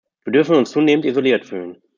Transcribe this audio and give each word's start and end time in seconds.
Wir 0.23 0.33
dürfen 0.33 0.55
uns 0.55 0.71
zunehmend 0.71 1.05
isoliert 1.05 1.45
fühlen. 1.45 1.77